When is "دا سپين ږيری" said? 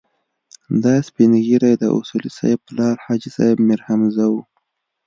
0.83-1.73